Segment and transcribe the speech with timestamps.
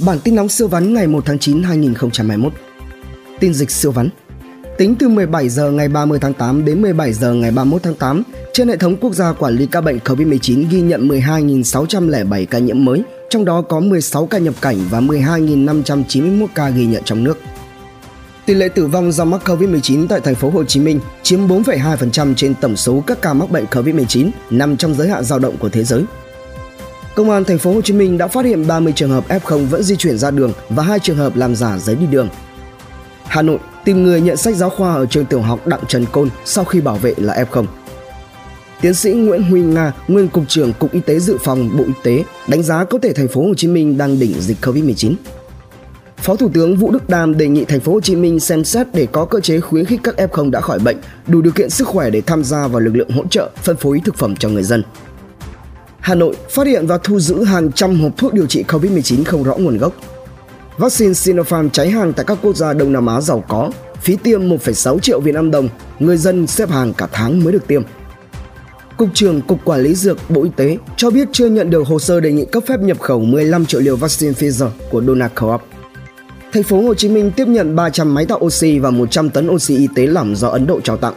[0.00, 2.52] Bản tin nóng siêu vắn ngày 1 tháng 9 2021.
[3.40, 4.08] Tin dịch siêu vắn.
[4.78, 8.22] Tính từ 17 giờ ngày 30 tháng 8 đến 17 giờ ngày 31 tháng 8,
[8.52, 12.84] trên hệ thống quốc gia quản lý ca bệnh COVID-19 ghi nhận 12.607 ca nhiễm
[12.84, 17.38] mới, trong đó có 16 ca nhập cảnh và 12.591 ca ghi nhận trong nước.
[18.46, 22.34] Tỷ lệ tử vong do mắc COVID-19 tại thành phố Hồ Chí Minh chiếm 4,2%
[22.34, 25.68] trên tổng số các ca mắc bệnh COVID-19 nằm trong giới hạn dao động của
[25.68, 26.04] thế giới.
[27.14, 29.82] Công an thành phố Hồ Chí Minh đã phát hiện 30 trường hợp F0 vẫn
[29.82, 32.28] di chuyển ra đường và hai trường hợp làm giả giấy đi đường.
[33.24, 36.28] Hà Nội tìm người nhận sách giáo khoa ở trường tiểu học Đặng Trần Côn
[36.44, 37.64] sau khi bảo vệ là F0.
[38.80, 41.92] Tiến sĩ Nguyễn Huy Nga, nguyên cục trưởng Cục Y tế Dự phòng Bộ Y
[42.02, 45.14] tế, đánh giá có thể thành phố Hồ Chí Minh đang đỉnh dịch Covid-19.
[46.16, 48.86] Phó Thủ tướng Vũ Đức Đam đề nghị thành phố Hồ Chí Minh xem xét
[48.94, 51.88] để có cơ chế khuyến khích các F0 đã khỏi bệnh đủ điều kiện sức
[51.88, 54.62] khỏe để tham gia vào lực lượng hỗ trợ phân phối thực phẩm cho người
[54.62, 54.82] dân.
[56.02, 59.42] Hà Nội phát hiện và thu giữ hàng trăm hộp thuốc điều trị COVID-19 không
[59.42, 59.92] rõ nguồn gốc.
[60.78, 63.70] Vaccine Sinopharm cháy hàng tại các quốc gia Đông Nam Á giàu có,
[64.02, 65.68] phí tiêm 1,6 triệu Việt Nam đồng,
[65.98, 67.82] người dân xếp hàng cả tháng mới được tiêm.
[68.96, 71.98] Cục trưởng Cục Quản lý Dược Bộ Y tế cho biết chưa nhận được hồ
[71.98, 75.62] sơ đề nghị cấp phép nhập khẩu 15 triệu liều vaccine Pfizer của Dona Co-op.
[76.52, 79.76] Thành phố Hồ Chí Minh tiếp nhận 300 máy tạo oxy và 100 tấn oxy
[79.76, 81.14] y tế lỏng do Ấn Độ trao tặng.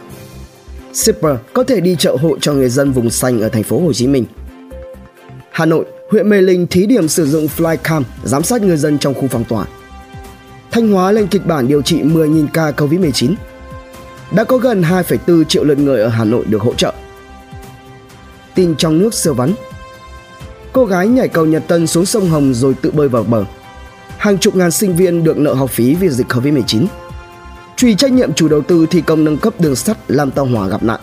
[0.92, 3.92] Shipper có thể đi chợ hộ cho người dân vùng xanh ở thành phố Hồ
[3.92, 4.24] Chí Minh.
[5.56, 9.14] Hà Nội, huyện Mê Linh thí điểm sử dụng flycam giám sát người dân trong
[9.14, 9.64] khu phong tỏa.
[10.70, 13.34] Thanh Hóa lên kịch bản điều trị 10.000 ca COVID-19.
[14.30, 16.92] Đã có gần 2,4 triệu lượt người ở Hà Nội được hỗ trợ.
[18.54, 19.52] Tin trong nước siêu vắn.
[20.72, 23.44] Cô gái nhảy cầu Nhật Tân xuống sông Hồng rồi tự bơi vào bờ.
[24.18, 26.86] Hàng chục ngàn sinh viên được nợ học phí vì dịch COVID-19.
[27.76, 30.68] Truy trách nhiệm chủ đầu tư thi công nâng cấp đường sắt làm tàu hỏa
[30.68, 31.00] gặp nạn.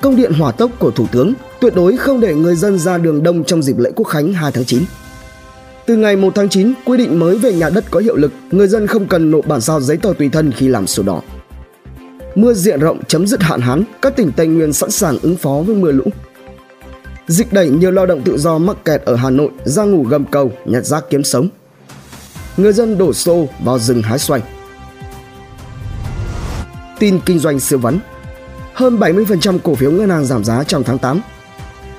[0.00, 3.22] Công điện hỏa tốc của Thủ tướng tuyệt đối không để người dân ra đường
[3.22, 4.82] đông trong dịp lễ Quốc khánh 2 tháng 9.
[5.86, 8.68] Từ ngày 1 tháng 9, quy định mới về nhà đất có hiệu lực, người
[8.68, 11.22] dân không cần nộp bản sao giấy tờ tùy thân khi làm sổ đỏ.
[12.34, 15.62] Mưa diện rộng chấm dứt hạn hán, các tỉnh Tây Nguyên sẵn sàng ứng phó
[15.66, 16.04] với mưa lũ.
[17.26, 20.24] Dịch đẩy nhiều lao động tự do mắc kẹt ở Hà Nội ra ngủ gầm
[20.24, 21.48] cầu, nhặt rác kiếm sống.
[22.56, 24.42] Người dân đổ xô vào rừng hái xoay.
[26.98, 27.98] Tin kinh doanh siêu vắn
[28.74, 31.20] Hơn 70% cổ phiếu ngân hàng giảm giá trong tháng 8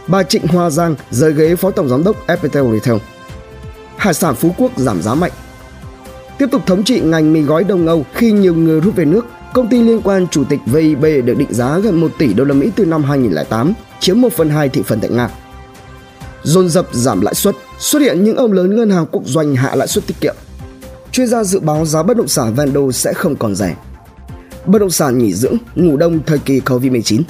[0.10, 2.98] bà Trịnh Hoa Giang rời ghế phó tổng giám đốc FPT Retail.
[3.98, 5.32] Hải sản Phú Quốc giảm giá mạnh.
[6.38, 9.26] Tiếp tục thống trị ngành mì gói Đông Âu khi nhiều người rút về nước,
[9.54, 12.54] công ty liên quan chủ tịch VIB được định giá gần 1 tỷ đô la
[12.54, 15.30] Mỹ từ năm 2008, chiếm 1 phần 2 thị phần tại Nga.
[16.44, 19.76] Dồn dập giảm lãi suất, xuất hiện những ông lớn ngân hàng quốc doanh hạ
[19.76, 20.36] lãi suất tiết kiệm.
[21.12, 23.76] Chuyên gia dự báo giá bất động sản Vendo sẽ không còn rẻ.
[24.66, 27.22] Bất động sản nghỉ dưỡng, ngủ đông thời kỳ Covid-19.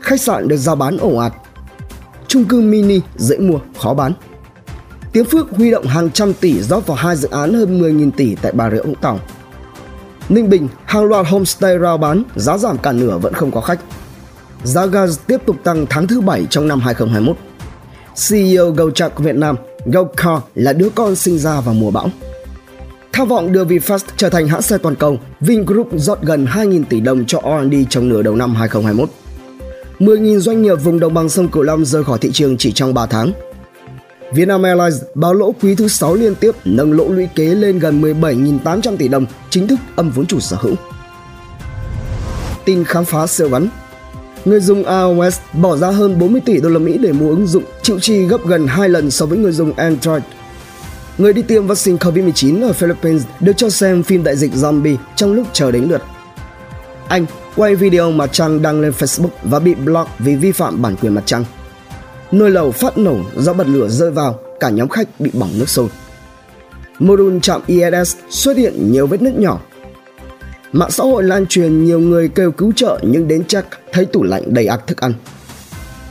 [0.00, 1.32] Khách sạn được giao bán ổ ạt,
[2.28, 4.12] chung cư mini dễ mua, khó bán.
[5.12, 8.34] Tiến Phước huy động hàng trăm tỷ rót vào hai dự án hơn 10.000 tỷ
[8.34, 9.20] tại Bà Rịa Vũng Tàu.
[10.28, 13.80] Ninh Bình, hàng loạt homestay rao bán, giá giảm cả nửa vẫn không có khách.
[14.64, 17.36] Giá gas tiếp tục tăng tháng thứ bảy trong năm 2021.
[18.28, 22.10] CEO GoChak Việt Nam, GoCar là đứa con sinh ra vào mùa bão.
[23.12, 27.00] Tham vọng đưa VinFast trở thành hãng xe toàn cầu, Vingroup rót gần 2.000 tỷ
[27.00, 29.08] đồng cho R&D trong nửa đầu năm 2021.
[29.98, 32.94] 10.000 doanh nghiệp vùng đồng bằng sông Cửu Long rời khỏi thị trường chỉ trong
[32.94, 33.32] 3 tháng.
[34.32, 38.02] Vietnam Airlines báo lỗ quý thứ 6 liên tiếp nâng lỗ lũy kế lên gần
[38.02, 40.74] 17.800 tỷ đồng, chính thức âm vốn chủ sở hữu.
[42.64, 43.68] Tin khám phá siêu vắn
[44.44, 47.64] Người dùng iOS bỏ ra hơn 40 tỷ đô la Mỹ để mua ứng dụng,
[47.82, 50.22] chịu chi gấp gần 2 lần so với người dùng Android.
[51.18, 55.32] Người đi tiêm vaccine COVID-19 ở Philippines được cho xem phim đại dịch zombie trong
[55.32, 56.02] lúc chờ đến lượt.
[57.08, 57.26] Anh
[57.56, 61.14] quay video mặt trăng đăng lên Facebook và bị block vì vi phạm bản quyền
[61.14, 61.44] mặt trăng.
[62.32, 65.68] Nồi lẩu phát nổ do bật lửa rơi vào, cả nhóm khách bị bỏng nước
[65.68, 65.88] sôi.
[66.98, 69.60] Module chạm ISS xuất hiện nhiều vết nứt nhỏ.
[70.72, 74.22] Mạng xã hội lan truyền nhiều người kêu cứu trợ nhưng đến chắc thấy tủ
[74.22, 75.14] lạnh đầy ạc thức ăn.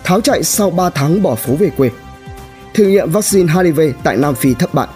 [0.04, 1.90] Tháo chạy sau 3 tháng bỏ phố về quê.
[2.74, 4.88] Thử nghiệm vaccine HIV tại Nam Phi thất bại.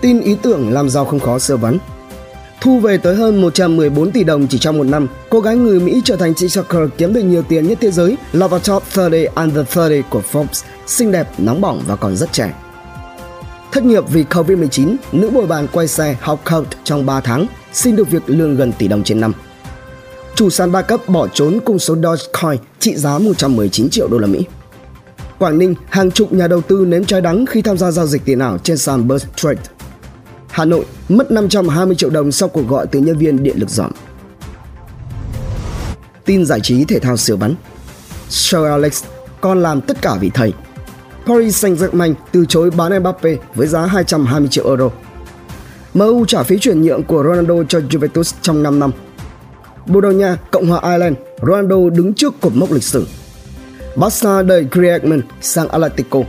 [0.00, 1.78] Tin ý tưởng làm giàu không khó sơ vấn
[2.62, 6.02] Thu về tới hơn 114 tỷ đồng chỉ trong một năm, cô gái người Mỹ
[6.04, 9.26] trở thành chị soccer kiếm được nhiều tiền nhất thế giới là vào top 30
[9.26, 12.54] under 30 của Forbes, xinh đẹp, nóng bỏng và còn rất trẻ.
[13.72, 17.96] Thất nghiệp vì Covid-19, nữ bồi bàn quay xe học code trong 3 tháng, xin
[17.96, 19.32] được việc lương gần tỷ đồng trên năm.
[20.34, 24.26] Chủ sàn ba cấp bỏ trốn cùng số Dogecoin trị giá 119 triệu đô la
[24.26, 24.44] Mỹ.
[25.38, 28.22] Quảng Ninh, hàng chục nhà đầu tư nếm trái đắng khi tham gia giao dịch
[28.24, 29.60] tiền ảo trên sàn Burst Trade.
[30.52, 33.92] Hà Nội mất 520 triệu đồng sau cuộc gọi từ nhân viên điện lực dọn.
[36.24, 37.54] Tin giải trí thể thao siêu bắn
[38.28, 39.04] Sir Alex,
[39.40, 40.52] con làm tất cả vì thầy.
[41.26, 44.90] Paris Saint-Germain từ chối bán Mbappe với giá 220 triệu euro.
[45.94, 48.90] MU trả phí chuyển nhượng của Ronaldo cho Juventus trong 5 năm.
[49.86, 53.06] Bồ Đào Nha, Cộng hòa Ireland, Ronaldo đứng trước cột mốc lịch sử.
[53.96, 56.20] Barca đẩy Griezmann sang Atletico.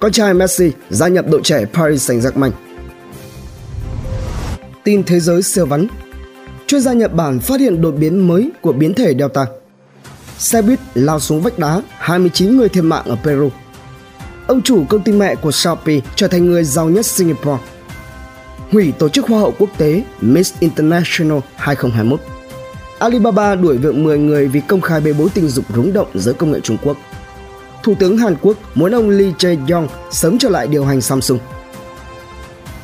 [0.00, 2.50] Con trai Messi gia nhập đội trẻ Paris Saint-Germain.
[4.88, 5.86] Tin thế giới siêu vắn
[6.66, 9.46] Chuyên gia Nhật Bản phát hiện đột biến mới của biến thể Delta.
[10.38, 13.50] Xe buýt lao xuống vách đá, 29 người thiệt mạng ở Peru.
[14.46, 17.62] Ông chủ công ty mẹ của Shopee trở thành người giàu nhất Singapore.
[18.70, 22.20] Hủy tổ chức Hoa hậu quốc tế Miss International 2021.
[22.98, 26.34] Alibaba đuổi việc 10 người vì công khai bê bối tình dục rúng động giới
[26.34, 26.96] công nghệ Trung Quốc.
[27.82, 31.38] Thủ tướng Hàn Quốc muốn ông Lee Jae-yong sớm trở lại điều hành Samsung.